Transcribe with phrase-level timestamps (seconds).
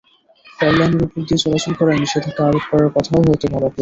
[0.59, 3.69] রেললাইনের ওপর দিয়ে চলাচল করায় নিষেধাজ্ঞা আরোপ করার কথাও হয়তো ভাবা প্রয়োজন।